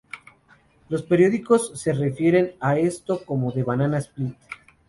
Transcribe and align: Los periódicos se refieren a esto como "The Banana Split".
Los 0.89 1.03
periódicos 1.03 1.79
se 1.79 1.93
refieren 1.93 2.55
a 2.59 2.79
esto 2.79 3.23
como 3.23 3.51
"The 3.53 3.61
Banana 3.61 3.99
Split". 3.99 4.35